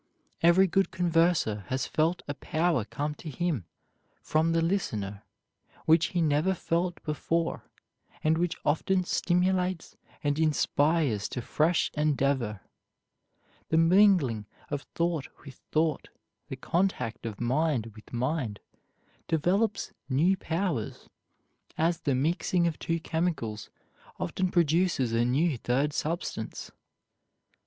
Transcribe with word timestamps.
Every 0.41 0.65
good 0.65 0.89
converser 0.89 1.63
has 1.67 1.85
felt 1.85 2.23
a 2.27 2.33
power 2.33 2.85
come 2.85 3.13
to 3.13 3.29
him 3.29 3.65
from 4.23 4.51
the 4.51 4.61
listener 4.63 5.21
which 5.85 6.07
he 6.07 6.23
never 6.23 6.55
felt 6.55 7.03
before, 7.03 7.69
and 8.23 8.35
which 8.35 8.57
often 8.65 9.03
stimulates 9.03 9.95
and 10.23 10.39
inspires 10.39 11.29
to 11.29 11.41
fresh 11.43 11.91
endeavor. 11.93 12.61
The 13.69 13.77
mingling 13.77 14.47
of 14.71 14.87
thought 14.95 15.27
with 15.45 15.61
thought, 15.71 16.09
the 16.47 16.55
contact 16.55 17.27
of 17.27 17.39
mind 17.39 17.91
with 17.93 18.11
mind, 18.11 18.59
develops 19.27 19.93
new 20.09 20.35
powers, 20.35 21.09
as 21.77 21.99
the 21.99 22.15
mixing 22.15 22.65
of 22.65 22.79
two 22.79 22.99
chemicals 22.99 23.69
often 24.19 24.49
produces 24.49 25.13
a 25.13 25.23
new 25.23 25.59
third 25.59 25.93
substance. 25.93 26.71